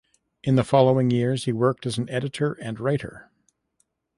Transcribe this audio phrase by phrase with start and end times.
[0.43, 3.29] In the following years he worked as an editor and writer.